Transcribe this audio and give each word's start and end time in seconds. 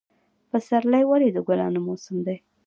پسرلی 0.51 1.03
ولې 1.07 1.29
د 1.33 1.37
ګلانو 1.47 1.79
موسم 1.87 2.15
دی؟ 2.25 2.37